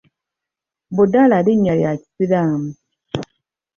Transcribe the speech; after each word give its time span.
Budalah 0.95 1.41
linnya 1.47 1.73
lya 1.79 1.91
Kisiraamu. 2.01 2.69